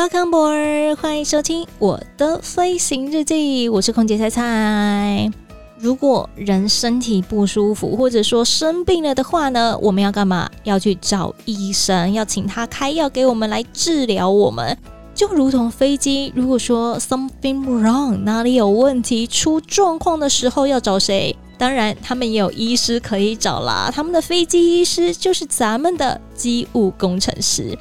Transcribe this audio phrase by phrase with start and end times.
[0.00, 5.30] Welcome board，欢迎收听我的飞行日记，我是空姐菜菜。
[5.78, 10.48] 如果人身体不舒服，或者说生病了的话呢，我们要干嘛？
[10.64, 14.74] 要去找医生，要请他开药给我们来治疗我们。
[15.14, 21.36] 就如同飞机，如果说 something wrong，哪里有问题，出状况的时候要找谁？
[21.58, 23.92] 当然，他们也有医师可以找啦。
[23.94, 27.78] 他们的飞机医师就是咱们的机务工程师。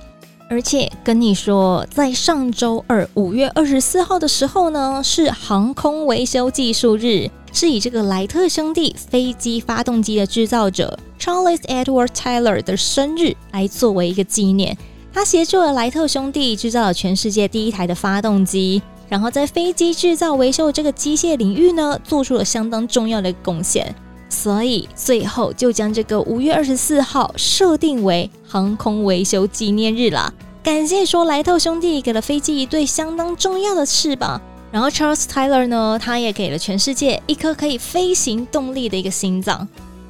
[0.50, 14.76] 而且跟你说，在上周二五月二十四号的时候呢，是航空维修技术日，是以这个莱特兄弟飞机发动机的制造者 Charles Edward Tyler 的生日来作为一个纪念。
[15.14, 23.94] 他协助了莱特兄弟制造了全世界第一台的发动机，然后在飞机制造维修这个机械领域呢，做出了相当重要的贡献。
[24.30, 30.32] 所以最后就将这个五月二十四号设定为航空维修纪念日啦。
[30.64, 34.40] 感谢说莱特兄弟给了飞机一对相当重要的翅膀，
[34.72, 39.68] 然后 Charles Tyler 呢，他也给了全世界一颗可以飞行动力的一个心脏。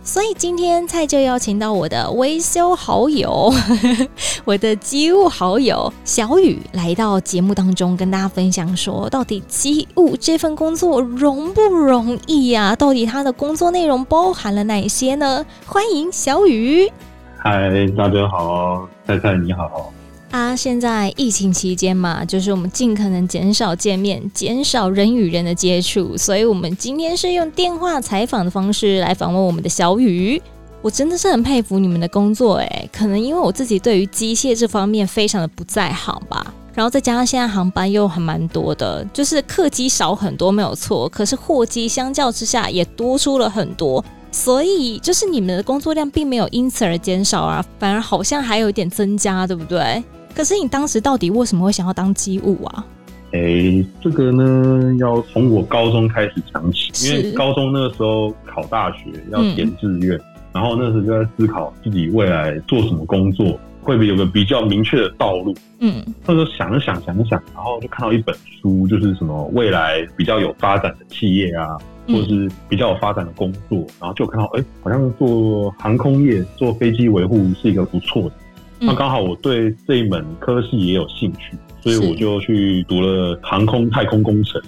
[0.09, 3.53] 所以今天菜就邀请到我的维修好友，
[4.43, 12.75] 我的机务好友小雨来到节目当中，跟大家分享说，到底机务这份工作容不容易呀？
[12.75, 15.45] 到底他的工作内容包含了哪些呢？
[15.67, 16.91] 欢迎小雨。
[17.37, 19.93] 嗨，大家好，菜菜你好。
[20.31, 30.39] 啊，现在疫情期间嘛，就是我们尽可能减少见面，减少人与人的接触，所以我们今天是用电话采访的方式来访问我们的小雨。
[30.81, 50.01] 我真的是很佩服你们的工作，诶，可能因为我自己对于机械这方面非常的不在行吧，然后再加上现在航班又还蛮多的，就是客机少很多没有错，可是货机相较之下也多出了很多，所以就是你们的工作量并没有因此而减少啊，反而好像还有一点增加，对不对？
[50.35, 52.85] 可是你当时到底为什么会想要当机务啊？
[53.31, 60.23] 哎、欸，这个呢，要从我高中开始讲起，因为高中那个时候考大学要填志愿，嗯、
[60.53, 65.53] 然后那时候就在思考自己未来做什么工作，会不会有个比较明确的道路。
[65.79, 78.31] 嗯，那时候想了想，想了想，然后就看到一本书，就是什么未来比较有发展的企业啊，或者是比较有发展的工作，然后就看到，哎、欸，好像做航空业、做飞机维护是一个不错的。
[78.79, 84.61] 那刚好我对这一门科系也有兴趣，所以我就去读了航空太空工程。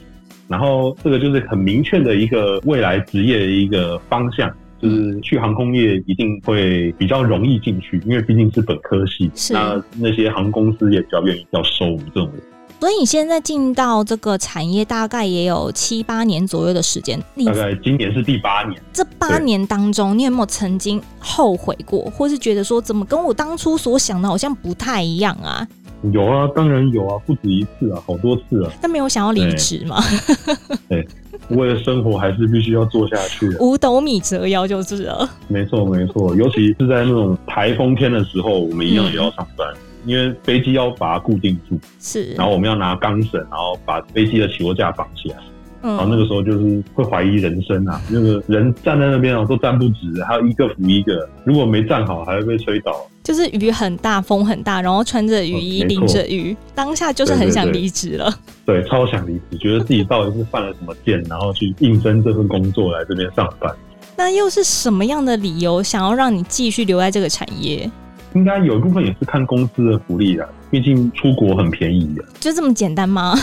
[0.48, 4.52] 然后这个就是很明确的一个未来职业的一个方向，
[4.82, 12.44] 就是去航空业一定会比较容易进去，因为毕竟是本科系，那那些航空公司也比较愿意要收我们这种人。
[12.81, 18.81] 所以你现在进到这个产业大概也有七八年左右的时间，大概今年是第八年。
[18.92, 25.68] 这八年当中，你有没有曾经后悔过，或是觉得说怎么跟我当初所想的好像不太一样啊？
[26.12, 28.72] 有啊，当然有啊，不止一次啊，好多次啊。
[28.81, 30.03] 但没有想要离职吗？
[30.90, 31.08] 对，
[31.50, 33.47] 为了生活还是必须要做下去。
[33.59, 35.30] 五斗米折腰就是了。
[35.47, 39.72] 没错没错，尤其是在那种台风天的时候，我们一样也要上班。
[39.72, 45.38] 嗯因为飞机要把它固定住，是，然后我们要拿钢绳，然后把飞机的起落架绑起来，
[45.84, 52.96] 嗯，然后那个时候就是会怀疑人生啊，那个人站在那边啊都站不直，还有一个扶一个，如果没站好还会被吹倒。
[53.24, 58.34] 就是雨很大，风很大，然后穿着雨衣，淋着雨，当下就是很想离职了。
[58.66, 63.72] 对，对，对，对，超想离职，觉得自己到底是犯了什么贱，然后去应征这份工作来这边上班。
[64.18, 67.90] 那又是什么样的理由想要让你继续留在这个产业？
[68.34, 72.23] 应该有一部分也是看公司的福利的，毕竟出国很便宜的。
[72.40, 73.34] 就这么简单吗？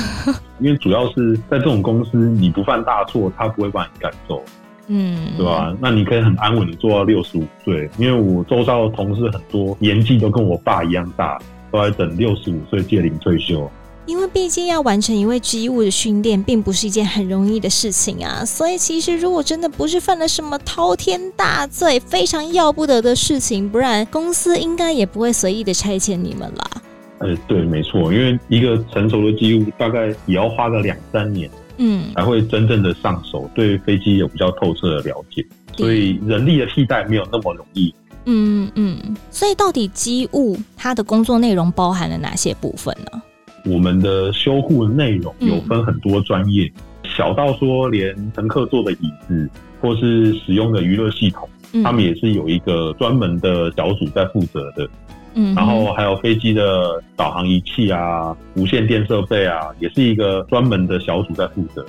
[0.61, 4.43] 因为主要是在这种公司，你不犯大错，他不会把你赶走，
[4.87, 5.77] 嗯，对吧？
[5.81, 7.89] 那你可以很安稳的做到六十五岁。
[7.99, 11.39] 因为我周遭的同事很多年纪都跟我爸一样大，
[11.71, 13.71] 都在等六十五岁届龄退休。
[14.09, 18.43] 因为毕竟要完成一位机务的训练，并不是一件很容易的事情啊。
[18.43, 26.71] 所以其实如果真的不是犯了什么滔天大罪，非常要不得的事情，不然公司应该也不会随意的差遣你们啦。
[27.19, 35.45] 呃，对，没错，因为一个成熟的机务大概也要花个两三年，嗯，才会真正的上手，对飞机有比较透彻的了解。
[35.77, 37.95] 所以人力的替代没有那么容易。
[38.25, 43.23] 嗯嗯，所以到底机务它的工作内容包含了哪些部分呢？
[43.69, 49.49] 我们的修护内容有分很多专业，嗯、小到说连乘客坐的椅子
[49.81, 54.89] 或是使用的娱乐系统，嗯、他们也是有一个专门的小组在负责的。
[55.35, 61.85] 嗯，然后还有飞机的导航仪器啊、无线电设备啊，也是一个专门的小组在负责。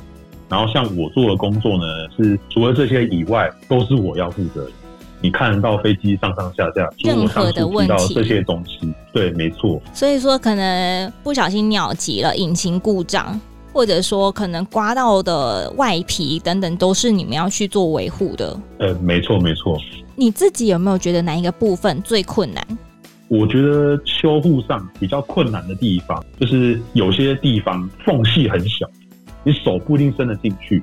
[0.49, 1.85] 然后像我做的工作呢，
[2.17, 4.71] 是除了这些以外，都是我要负责的。
[5.21, 9.81] 你看得到飞机上上下下，任何的问题，这些东西，对，没错。
[9.93, 13.39] 所以说，可能不小心鸟急了，引擎故障，
[13.73, 18.57] 或者说可能刮到的外皮等等，都是你们要去做维护的。
[18.79, 19.77] 呃，没错，没错。
[20.15, 22.65] 你自己有没有觉得哪一个部分最困难？
[23.27, 28.89] 我觉得修护上比较困难的地方，就是有些地方缝隙很小，
[29.43, 30.81] 你手不一定伸得进去。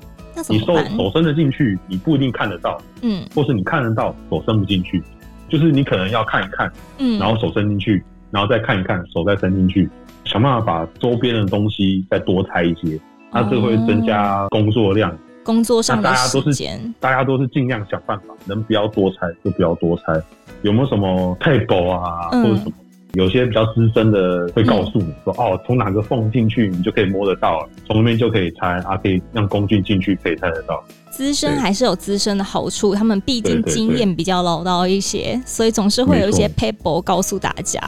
[0.48, 5.02] 你手手伸得进去，你不一定看得到，嗯，或是你看得到，手伸不进去，
[5.48, 9.88] 就是你可能要看一看，嗯，然后手伸进去，然后再看一看，手再伸进去，
[10.24, 13.00] 想办法把周边的东西再多拆一些，
[13.32, 16.78] 那这会增加工作量，工作上的时间。
[17.00, 20.22] 大家都是大家都是尽量想办法，能不要多拆就不要多拆。
[20.62, 22.72] 有没有什么配补啊，或者什么？
[23.16, 37.80] 有些比较资深的会告诉你说：“嗯、哦，从哪个缝进去，你就可以摸得到，从那边就可以拆啊，可以让工具进去，可以拆得到。”资深还是有资深的好处，他们毕竟经验比较老道一些，所以总是会有一些 paper 告诉大家。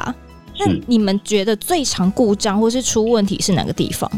[0.58, 4.10] 那你们觉得最常故障或是出问题是哪个地方？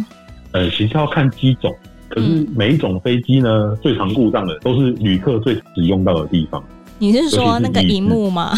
[0.52, 1.74] 呃，其实要看机种，
[2.08, 6.62] 可是每一种飞机呢，嗯、最常故障的都是旅客最使用到的地方。
[7.00, 8.54] 你是说那个荧幕吗？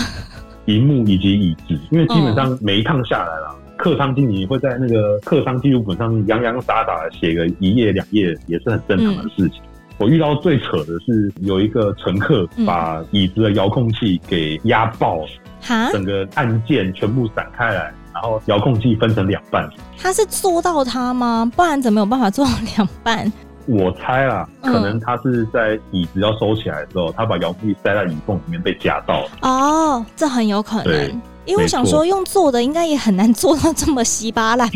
[0.66, 9.60] 荧幕以及椅子，因为基本上每一趟下来了，客舱经理会在那个客舱记录本上洋洋洒洒的写个一页两页，也是很正常的事情。
[9.62, 15.28] 嗯、我遇到最扯的是有一个乘客把椅子的遥控器给压爆了，
[15.68, 19.68] 嗯，整个按键全部散开来，然后遥控器分成两半。
[19.98, 21.50] 他是做到他吗？
[21.56, 23.32] 不然怎么有办法做到两半？
[23.66, 29.30] 我猜啦，可能他是在椅子要收起来的时候，嗯、他把遥控器塞在椅缝里面被夹到了。
[29.42, 31.22] 哦，这很有可能。
[31.44, 34.68] 因为我想说，用做的应该也很难做到这么稀巴烂。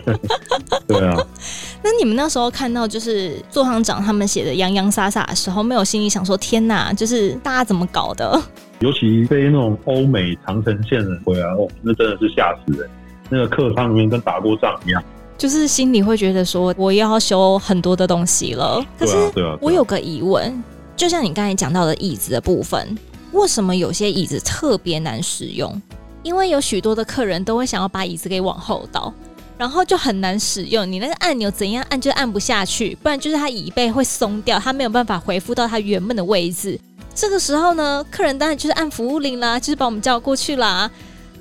[0.88, 1.14] 对啊。
[1.84, 8.40] 那你们那时候看到就是座行长他们写的洋洋洒洒的时候，没有心里想说天哪，就是大家怎么搞的？
[8.78, 12.88] 尤其飞那种欧美长城线的回来哦，那真的是吓死人。
[13.28, 15.02] 那个客舱里面跟打过仗一样。
[15.42, 18.80] 就是心里会觉得说，我要修很多的东西了。
[18.96, 19.16] 可是，
[19.60, 20.62] 我有个疑问，
[20.96, 22.96] 就像你刚才讲到的椅子的部分，
[23.32, 25.82] 为什么有些椅子特别难使用？
[26.22, 29.12] 因为有许多的客人都会想要把椅子给往后倒，
[29.58, 30.88] 然后就很难使用。
[30.88, 36.78] 你那个按钮怎样按就按不下去，不然就是它椅背会松掉，它没有办法恢复到它原本的位置。
[37.16, 40.88] 这个时候呢，客人当然就是按服务铃啦，就是把我们叫过去啦。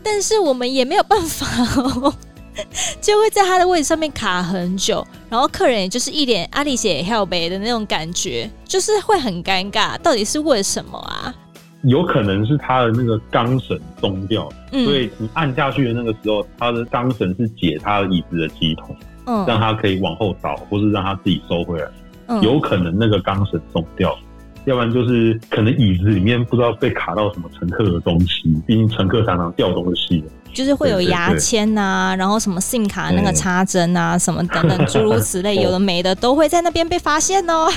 [0.01, 1.45] 但是我们也没有办法
[1.79, 2.11] 哦。
[3.01, 9.97] 就会在他的位置上面卡很久，然后客人也就是一脸阿里写 help 的那种感觉，就是会很尴尬。
[9.99, 11.33] 到底是为什么啊？
[11.83, 21.87] 有可能是他的那个钢绳松掉，嗯、所以你按下去的那个时候，他的钢绳是解他的椅子的系统，嗯，让他可以往后倒，或是让他自己收回来。
[22.27, 24.15] 嗯、有可能那个钢绳松掉，
[24.65, 30.23] 要不然就是可能椅子里面不知道被卡到什么乘客的东西，毕竟乘客常常掉东西。
[30.53, 37.69] 就是会有牙签呐、啊，然后什么 SIM 卡那个插针啊，什么等等诸如此类，有的没的都会在那边被发现哦。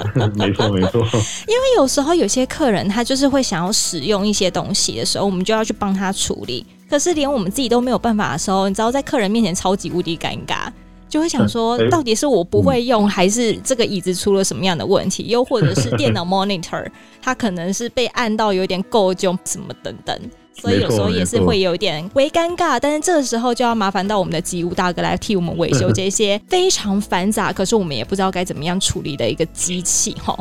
[0.34, 1.00] 没错没错，
[1.46, 6.66] 因为有时候有些客人他就是会想要使用一些东西的时候，我们就要去帮他处理。
[6.88, 10.68] 可是连我们自己都没有办法的时候，你知道在客人面前超级无敌尴尬，
[11.10, 15.24] 就会想 说，到底是我不会用，还是这个椅子出了什么样的问题？
[15.28, 16.86] 又或者是电脑 monitor
[17.20, 20.18] 它可能是被按到有点够就什么等等。
[20.52, 30.36] 所以有时候也是会有一点微尴尬，但是这个时候就要麻烦到我们的机务大哥来替我们维修这些非常繁杂，可是我们也不知道该怎么样处理的一个机器哈。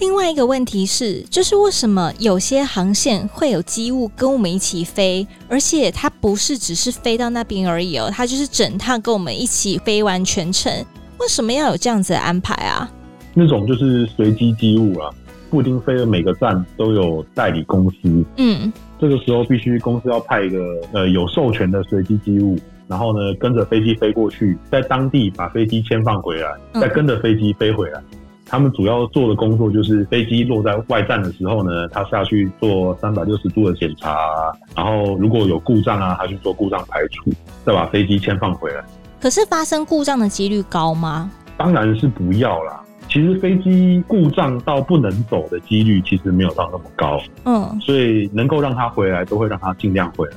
[0.00, 10.72] 另外一个问题是，就是为什么有些航线会有机务跟我们一起飞，而且它不是只是飞到那边而已哦，它就是整趟跟我们一起飞完全程。
[11.18, 12.90] 为什么要有这样子的安排啊？
[13.32, 15.10] 那种就是随机机务啊，
[15.48, 18.24] 不一定飞的每个站都有代理公司。
[18.36, 18.72] 嗯。
[19.00, 20.58] 这个时候必须公司要派一个
[20.92, 26.48] 呃有授权的随机机务，然后呢跟着飞机飞过去，在当地把飞机签放回来，
[26.80, 28.00] 再跟着飞机飞回来。
[28.12, 34.16] 嗯、他们主要做的工作就是飞机落在外站的时候呢，他下去做三百六十度的检查，
[34.76, 37.30] 然后如果有故障啊，他去做故障排除，
[37.64, 38.84] 再把飞机签放回来。
[39.20, 41.30] 可是发生故障的几率高吗？
[41.56, 42.80] 当然是不要啦。
[43.08, 50.36] 其实飞机故障到不能走的几率其实没有到那么高，嗯，所以能够让它回来，都会让它尽量回来。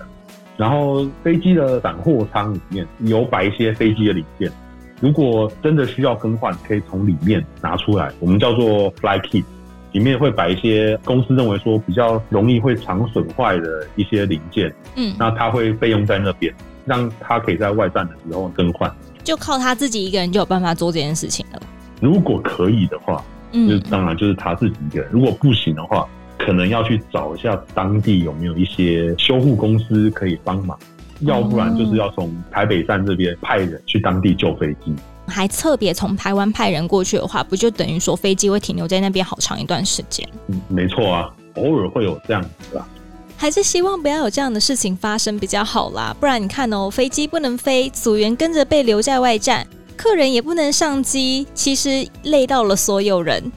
[0.57, 4.51] 然后飞机的散货舱里面有摆一些飞机的零件，
[4.99, 9.43] 如果真的需要更换，可以从里面拿出来，我们叫做 fly kit，
[9.91, 16.53] 里面会摆一些公司认为说比较容易会常损坏的一些零件，嗯，那它会备用在那边，
[16.85, 18.91] 让它可以在外站的时候更换。
[19.23, 21.61] 就靠他自己一个人就有办法做这件事情了。
[21.99, 25.09] 如果可以的话，嗯，就当然就是他自己一个人。
[25.11, 30.77] 如果不行的话，可能要去找一下当地有没有一些修护公司可以帮忙，
[31.21, 34.93] 要不然就是要从台北站这边派人去当地救飞机。
[35.27, 40.27] 还特别从台湾派人过去的话，不就等于说飞机会停留在那边好长一段时间？
[40.47, 42.87] 嗯，没错啊，偶尔会有这样子啊。
[43.35, 53.51] 还是希望不要有这样的事情发生比较好啦，不然你看哦，飞机不能飞，组员跟着被留在外站，客人也不能上机，其实累到了所有人。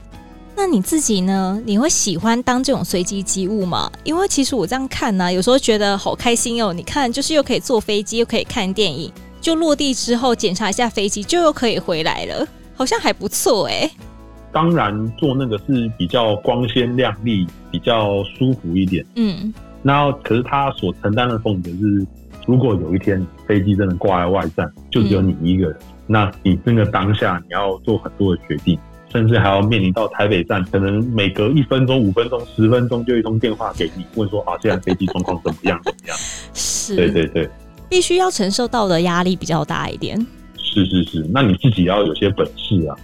[0.55, 1.61] 那你自己呢？
[1.65, 3.91] 你会喜欢当这种随机机务吗？
[4.03, 6.71] 因为其实我这样看呢、啊，有时候觉得好开心哦。
[6.71, 13.89] 你看，就是又可以坐飞机，又可以看电影，就落地之后检查一下飞机，就又可以回来了，好像还不错哎。
[14.51, 19.03] 当然，做那个是比较光鲜亮丽，比较舒服一点。
[19.15, 19.53] 嗯。
[19.81, 22.05] 那可是他所承担的风险是，
[22.45, 28.77] 如果有一天飞机真的挂在外站，就只有你一个人，嗯、那你那个当下你要做很多的决定。
[29.11, 35.79] 甚至还要面临到台北站，可能每隔一分钟、五分钟、十分钟就一通电话给你，问说啊，现在飞机状况怎么样？
[35.83, 36.17] 怎么样？
[36.53, 37.49] 是，对对对，
[37.89, 40.17] 必须要承受到的压力比较大一点。
[40.57, 42.95] 是是是，那你自己要有些本事啊。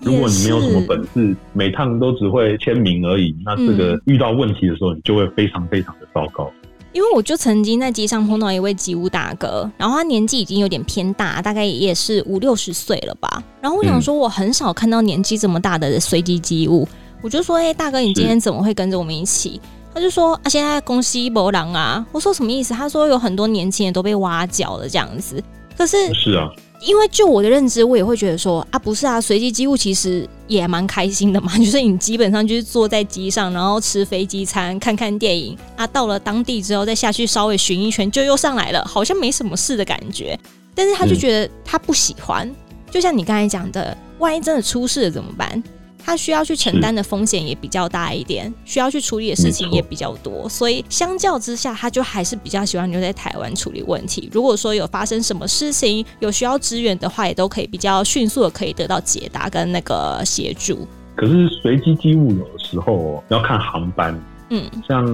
[0.00, 6.52] 如果你没有什么本事，每趟都只会签名而已，那这个遇到问题的时候，你就会非常非常的糟糕。
[6.94, 13.42] 因为我就曾经在街上碰到一位机务大哥，然后他年纪已经有点偏大，大概也是五六十岁了吧。
[13.60, 16.86] 然后我想说，我很少看到年纪这么大的随机机务，
[17.20, 19.60] 我就说：“哎、欸，大哥，你今天怎么会跟着我们一起？”
[19.92, 25.42] 他就说：“啊，现在公司博狼啊。”我说：“什么意思？”他说：“有很多年轻人都被挖角了这样子。”
[25.76, 26.48] 可是是啊。
[26.84, 40.38] 因为就我的认知，我也会觉得说啊，不是啊，随机机务其实也蛮开心的嘛， 就是你基本上就是坐在机上，然后吃飞机餐，看看电影啊，到了当地之后再下去稍微巡一圈，就又上来了，好像没什么事的感觉。
[40.74, 42.54] 但是他就觉得他不喜欢，嗯、
[42.90, 45.62] 就像你刚才讲的，万一真的出事了怎么办？
[46.04, 54.28] 他需要去承担的风险也比较大一点，需要去处理的事情也比较多，所以相较之下，他就还是比较喜欢留在台湾处理问题。
[54.32, 60.86] 如果说有发生什么事情，有需要支援的话，也都可以比较迅速的可以得到解答跟那个协助。
[61.16, 64.20] 可是随机机务有的时候要看航班，
[64.50, 65.06] 嗯，像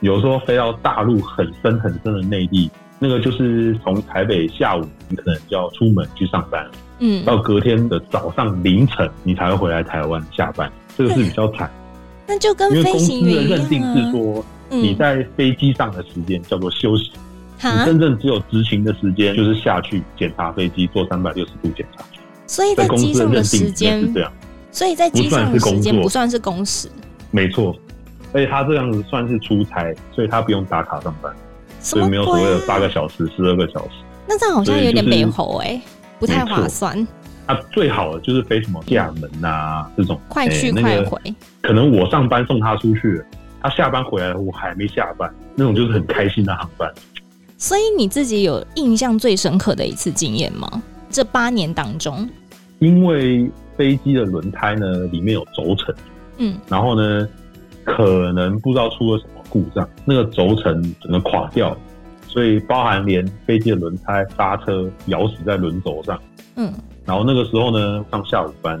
[0.00, 6.68] 有时候飞到大陆很深很深的内地，那个就是从台北下午你可能就要出门去上班。
[7.04, 11.68] 嗯，到隔天的早上凌晨，你才会回来台湾下班，这个是比较惨。
[12.28, 17.10] 那就跟飞行员认定是说，你在飞机上的时间叫做休息，
[17.62, 22.04] 嗯，你真正只有执勤的时间就是下去检查飞机，做三百六十度检查。
[22.46, 24.32] 所以在机上的时间是这样，
[24.70, 26.88] 所以在机上的时间不算是工时，
[27.32, 27.74] 没错。
[28.32, 31.34] 而且他这样子算是出差，所以他不用打卡上班，
[31.80, 33.90] 所以没有所谓的八个小时、十二个小时。
[34.28, 35.80] 那这样好像有点美猴哎。
[36.22, 36.96] 不太划算。
[37.46, 41.34] 啊，最好的就是飞什么厦门啊这种快去快回，欸那个。
[41.60, 43.20] 可能我上班送他出去，
[43.60, 46.88] 他下班回来我还没下班，那种就是很开心的航班。
[47.58, 50.80] 所以你自己有印象最深刻的一次经验吗？
[51.10, 52.30] 这八年当中，
[52.78, 55.92] 因为飞机的轮胎呢里面有轴承，
[56.36, 57.28] 嗯，然后呢
[57.82, 61.76] 可能不知道出了什么故障，那个轴承整个垮掉。
[62.32, 66.18] 所以包含连飞机的轮胎、刹车咬死在轮轴上，
[66.56, 66.72] 嗯，
[67.04, 68.80] 然后那个时候呢，上下午班，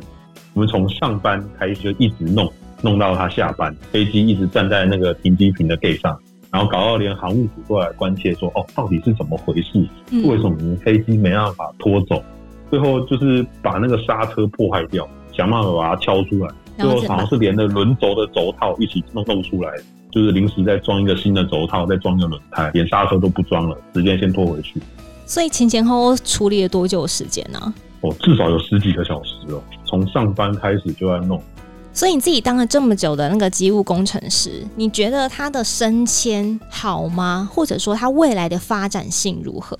[0.54, 6.18] 我们从上班开始就一直弄，弄到他下班，飞机一直站在那个停机坪的 gate 上，
[6.50, 9.86] 然后搞到连航务组过来关切说，哦，到底是怎么回事？
[10.24, 12.24] 为什么飞机没办法拖走？
[12.70, 19.70] 最后就是把那个刹车破坏掉，想办法把它敲出来，最后好像是连着轮轴的轴套一起弄弄出来。
[20.12, 24.80] 就是临时再装一个新的轴套，再装一个轮胎，连刹车都不装了，直接先拖回去。
[25.24, 27.74] 所以前前后后处理了多久时间呢？
[28.02, 31.42] 哦，至少有十几个小时哦，从上班开始就在弄。
[31.94, 37.48] 所以你自己当了这么久的那个机务工程师，你觉得他的升迁好吗？
[37.52, 39.78] 或者说他未来的发展性如何？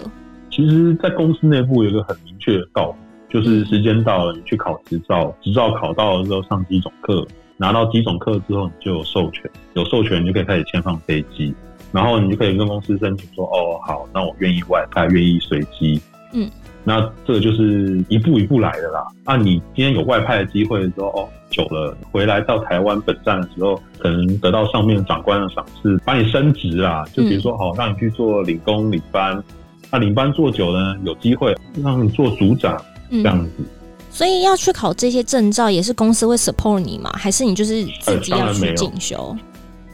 [0.51, 7.27] 其实，在公司内部有一个很明确的道理，就是时间到了，你去考执照，执照考到了之后上机种课。
[7.57, 11.55] 拿到机种课之后，你就有授权，有授权你就可以开始签放飞机，
[11.93, 16.01] 然后你就可以跟公司申请说，哦，好，那我愿意外派，愿意随机。
[16.33, 16.51] 嗯，
[16.83, 19.07] 那这就是一步一步来的啦。
[19.25, 27.05] 啊，你今天有外派的机会的时候，哦，久了回来到台湾本站的时候，可能得到上面长官的赏识，把你升职啊。
[27.13, 29.43] 就比如说，好，让你去做领工、领班。
[29.91, 33.51] 那领班做久了，有机会让你做组长，这样子。
[34.13, 37.11] 所以要去考这些证照，也是公司会 support 你吗？
[37.15, 39.35] 还是你就是自己要去进修？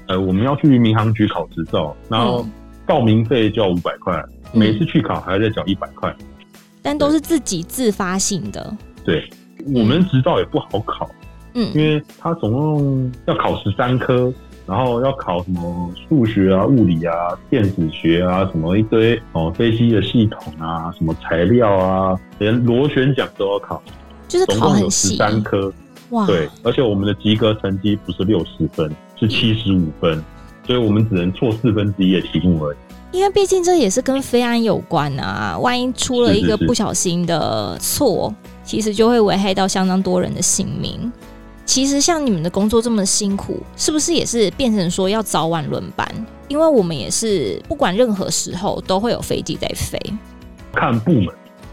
[0.08, 2.44] 呃，我们要去民航局考执照，然后
[2.84, 4.20] 报名费就要五百块，
[4.52, 6.12] 每次去考还要再缴一百块。
[6.82, 8.76] 但都是自己自发性的。
[9.04, 9.28] 对，
[9.74, 11.08] 我们执照也不好考，
[11.54, 14.32] 嗯，因为它总共要考十三科，
[14.66, 17.14] 然后要考什么数学啊、物理啊、
[17.50, 23.82] 电子学啊，什么一堆哦，飞机的系统啊，什么材料啊，连螺旋桨都要考，
[24.28, 25.18] 就是考很细。
[25.42, 25.72] 科，
[26.10, 30.22] 哇，对，而且我们的及格成绩不是六十分，是七十五分，
[30.66, 32.76] 所以我们只能错四分之一的题目而已。
[33.10, 41.10] 因为毕竟这也是跟飞安有关啊，万一出了一个不小心的错，其实就会危害到相当多人的性命。
[41.64, 46.06] 其实像你们的工作这么辛苦，是不是也是变成说要早晚轮班？
[46.48, 49.98] 因为我们也是不管任何时候都会有飞机在飞。
[50.72, 51.26] 看部门，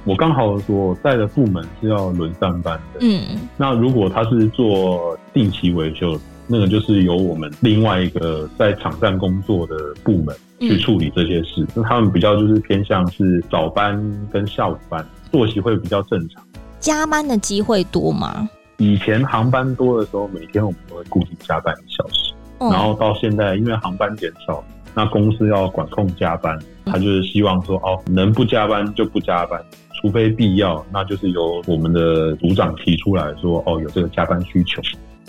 [0.06, 3.00] 我刚好所在的部门是要轮上班的。
[3.02, 3.22] 嗯，
[3.58, 10.34] 那如果他是做定期维修，那个就是由我们另外一个在场站工作的部门。
[10.58, 16.42] 去处理这些事，那、嗯、他们比较就是偏向是早班跟下午班，作息会比较正常。
[16.80, 18.50] 加班的机会多吗？
[18.78, 22.34] 以前航班多的时候，每天我们都会固定加班一小时。
[22.60, 29.62] 嗯、然后到现在，因为航班减少，那公司要管控加班，他就是希望说，哦，能不加班就不加班，
[30.06, 34.80] 除非必要，那就是由我们的组长提出来说，哦，有这个加班需求，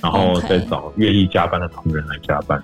[0.02, 2.62] 然后再找愿意加班的同仁来加班。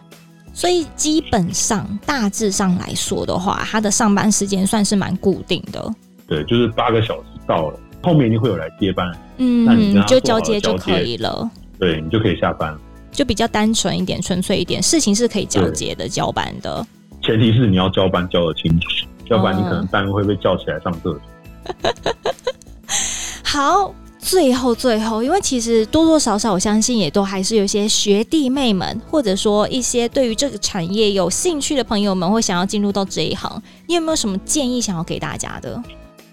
[0.53, 5.83] 所以基本上大致上来说的话，他的上班时间算是蛮固定的。
[6.27, 9.11] 对，就是八个小时到了，后面一定会有来接班。
[9.39, 11.51] 嗯，那你就交接就可以了。
[11.79, 12.77] 对，你就可以下班，
[13.11, 16.87] 就比较单纯一点、纯粹一点，事情是可以交接的、交班的。
[17.23, 21.21] 前提是你要交班交得清楚，要不然你可能单位会被叫起来上厕所。
[23.43, 23.95] 好。
[24.25, 33.61] 最后，最后，因为其实多多少少，我相信也都还是有些学弟妹们，或者说一些对于这个产业有兴趣的朋友们，会想要进入到这一行。
[33.89, 35.83] 你有没有什么建议想要给大家的？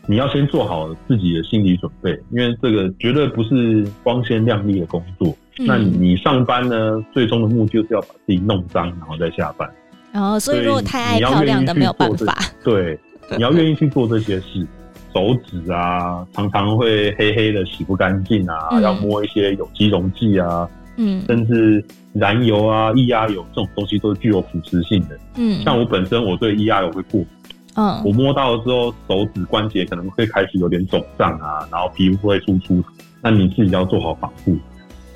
[0.05, 5.35] 你要先做好自己的心理准备，因为这个绝对不是光鲜亮丽的工作。
[5.57, 9.67] 嗯、那你上班呢，最终的目的就是要把自己弄脏，然后再下班。
[10.11, 12.37] 然后、哦，所以如果太爱漂亮的，没有办法。
[12.63, 12.97] 对，
[13.35, 14.65] 你要愿意去做这些事。
[15.13, 27.27] 手指啊，常常会黑黑的，洗不干净啊，嗯、要摸一些有机溶剂啊，嗯，甚至燃油啊、液压油这种东西都是具有腐蚀性的，嗯，像我本身我对液压油会过敏，
[27.75, 32.83] 嗯，我摸到了之后，手指关节可能会开始有点肿胀啊，然后皮肤会粗粗，
[33.21, 34.57] 那你自己要做好防护。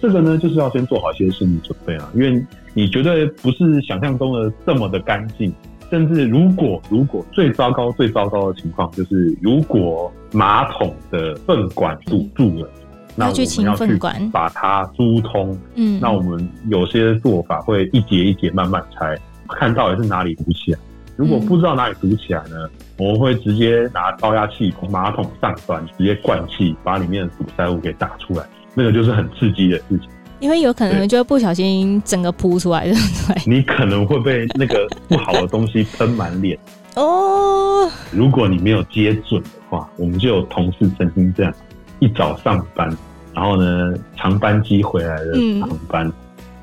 [0.02, 5.54] 这个呢，就是要先做好一些心理准备啊，因为你绝对不是想象中的这么的干净。
[5.94, 15.56] 甚至如果如果最糟糕最糟糕的情况就是，如果马桶的粪管堵住了，嗯、那我们要去把它疏通。
[15.76, 19.16] 嗯，那我们有些做法会一节一节慢慢拆，
[19.50, 20.80] 看到底是哪里堵起来。
[21.16, 28.44] 如果不知道哪里堵起来呢，我们会直接拿高压气从马桶上端直接灌气，把里面的堵塞物给打出来。
[28.74, 30.10] 那个就是很刺激的事情。
[30.44, 33.42] 因为有可能就会不小心整个扑出来，对不对？
[33.46, 36.60] 你可能会被那个不好的东西喷满脸
[36.96, 37.90] 哦。
[38.12, 41.54] 如果你没有接准的话，我们就有同事曾经这样，
[42.00, 42.94] 一早上班，
[43.34, 46.14] 然后呢，长班机回来的航班，嗯、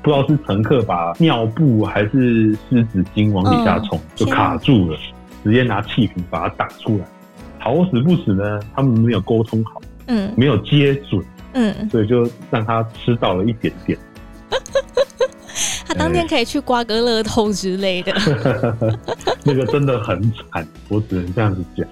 [0.03, 4.99] 不知道是乘客把尿布还是湿纸巾往底下冲，嗯、就卡住了，
[5.43, 7.05] 直接拿气瓶把它打出来。
[7.57, 11.19] 好死不死呢，他们没有沟通好，嗯，没有接准。
[11.53, 13.97] 嗯，所以就让他吃到了一点点。
[15.87, 18.13] 他当天可以去刮个乐透之类的。
[19.43, 21.85] 那个真的很惨，我只能这样子讲。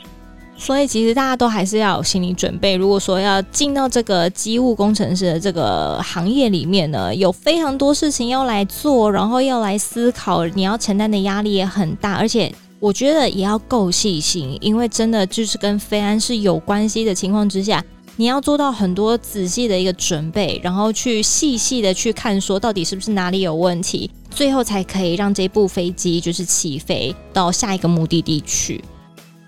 [0.55, 2.75] 所以其实大家都还是要有心理准备。
[2.75, 17.83] 如果说要进到这个机务工程师的这个行业里面呢，有非常多事情要来做，然后要来思考，你要承担的压力也很大，而且我觉得也要够细心，因为真的就是跟飞安是有关系的情况之下。
[18.19, 28.83] 你要做到很多仔细的一个准备，然后去细细的去看，说到底是不是哪里有问题，最后才可以让这部飞机就是起飞到下一个目的地去。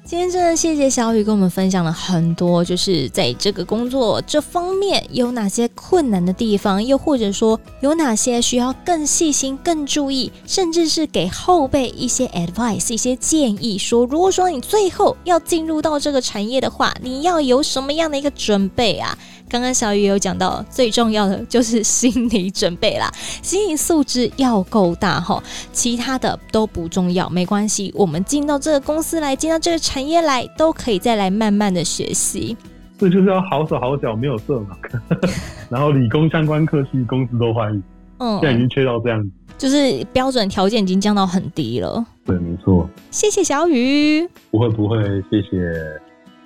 [0.03, 19.17] 今天真的谢谢小雨跟我们分享了很多，就是在这个工作这方面有哪些困难的地方，又或者说有哪些需要更细心、更注意，甚至是给后辈一些 advice、一些建议，说如果说你最后要进入到这个产业的话，你要有什么样的一个准备啊？
[19.51, 23.11] 刚刚小雨有讲到，最重要的就是心理准备啦，
[23.43, 27.93] 心理素质要够大哈，其他的都不重要，没关系。
[27.93, 32.55] 我们进到这个公司来，进到这个产业来，都可以再来慢慢的学习。
[32.97, 34.67] 这就是要好手好脚，没有色盲，
[35.69, 37.83] 然后理工相关科系公司都欢迎。
[38.19, 42.05] 嗯，现在已经缺到这样子，就是标准条件已经降到很低了。
[42.23, 42.89] 对，没错。
[43.09, 44.25] 谢谢小雨。
[44.49, 44.97] 不会不会，
[45.29, 45.57] 谢谢。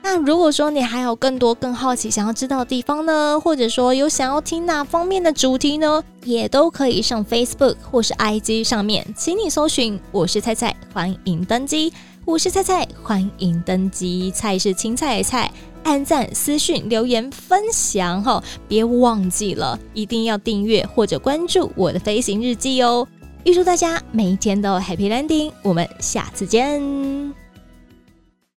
[0.08, 11.92] 那如果说你还有更多更好奇想要知道的地方呢，或者说有想要听哪方面的主题呢，也都可以上 Facebook 或是 IG 上面，请你搜寻“我是菜菜”，欢迎登机。
[12.24, 14.30] 我是菜菜，欢迎登机。
[14.30, 15.52] 菜是青菜的菜，
[15.84, 23.08] 按赞、私讯、留言、分享哈，别忘记了，一定要订阅或者关注我的飞行日记哦。
[23.44, 27.45] 预祝大家每一天都 Happy Landing，我们下次见。